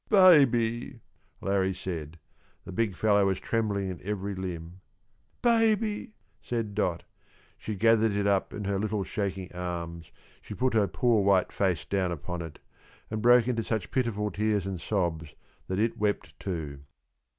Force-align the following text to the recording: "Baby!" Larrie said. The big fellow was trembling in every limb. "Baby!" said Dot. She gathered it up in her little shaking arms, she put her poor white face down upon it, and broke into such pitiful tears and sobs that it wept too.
"Baby!" 0.09 0.99
Larrie 1.43 1.75
said. 1.75 2.17
The 2.65 2.71
big 2.71 2.95
fellow 2.95 3.27
was 3.27 3.39
trembling 3.39 3.87
in 3.87 4.01
every 4.03 4.33
limb. 4.33 4.81
"Baby!" 5.43 6.13
said 6.41 6.73
Dot. 6.73 7.03
She 7.59 7.75
gathered 7.75 8.13
it 8.13 8.25
up 8.25 8.51
in 8.51 8.63
her 8.63 8.79
little 8.79 9.03
shaking 9.03 9.53
arms, 9.53 10.11
she 10.41 10.55
put 10.55 10.73
her 10.73 10.87
poor 10.87 11.23
white 11.23 11.51
face 11.51 11.85
down 11.85 12.11
upon 12.11 12.41
it, 12.41 12.57
and 13.11 13.21
broke 13.21 13.47
into 13.47 13.63
such 13.63 13.91
pitiful 13.91 14.31
tears 14.31 14.65
and 14.65 14.81
sobs 14.81 15.35
that 15.67 15.77
it 15.77 15.99
wept 15.99 16.33
too. 16.39 16.79